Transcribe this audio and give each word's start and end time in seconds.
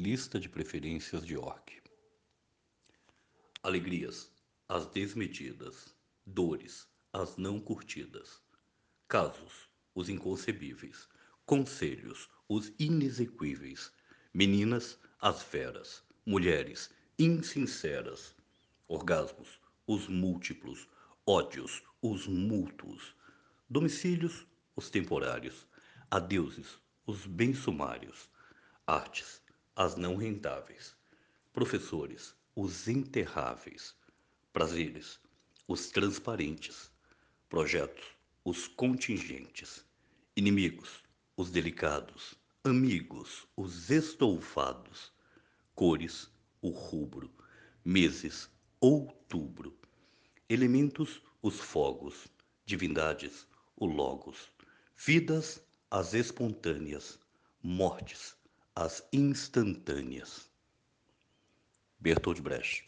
Lista 0.00 0.38
de 0.38 0.48
preferências 0.48 1.26
de 1.26 1.34
York. 1.34 1.82
Alegrias, 3.64 4.30
as 4.68 4.86
desmedidas. 4.86 5.92
Dores, 6.24 6.86
as 7.12 7.36
não 7.36 7.58
curtidas. 7.58 8.40
Casos, 9.08 9.68
os 9.96 10.08
inconcebíveis. 10.08 11.08
Conselhos, 11.44 12.30
os 12.48 12.72
inexequíveis. 12.78 13.92
Meninas, 14.32 15.00
as 15.20 15.42
feras. 15.42 16.04
Mulheres, 16.24 16.90
insinceras. 17.18 18.36
Orgasmos, 18.86 19.60
os 19.84 20.06
múltiplos. 20.06 20.86
Ódios, 21.26 21.82
os 22.00 22.28
mútuos. 22.28 23.16
Domicílios, 23.68 24.46
os 24.76 24.90
temporários. 24.90 25.66
Adeuses, 26.08 26.78
os 27.04 27.26
bem 27.26 27.52
sumários. 27.52 28.30
Artes, 28.86 29.42
as 29.78 29.94
não 29.94 30.16
rentáveis. 30.16 30.96
Professores, 31.52 32.34
os 32.56 32.88
enterráveis. 32.88 33.94
Prazeres, 34.52 35.20
os 35.68 35.88
transparentes. 35.90 36.90
Projetos, 37.48 38.04
os 38.44 38.66
contingentes. 38.66 39.84
Inimigos, 40.34 41.04
os 41.36 41.52
delicados. 41.52 42.34
Amigos, 42.64 43.46
os 43.56 43.88
estoufados. 43.88 45.12
Cores, 45.76 46.28
o 46.60 46.70
rubro. 46.70 47.32
Meses, 47.84 48.50
outubro. 48.80 49.78
Elementos, 50.48 51.22
os 51.40 51.60
fogos. 51.60 52.26
Divindades, 52.66 53.46
o 53.76 53.86
logos. 53.86 54.50
Vidas, 54.96 55.62
as 55.88 56.14
espontâneas. 56.14 57.20
Mortes, 57.62 58.36
as 58.78 59.02
instantâneas. 59.12 60.48
Bertold 61.98 62.40
Brecht 62.40 62.84